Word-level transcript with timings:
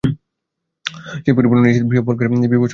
সেই 1.23 1.33
পরিপূর্ণ, 1.35 1.61
নিশ্চিত, 1.61 1.85
বিহ্বলকারী, 1.85 2.27
বীভৎস 2.27 2.39
সাদৃশ্য। 2.43 2.69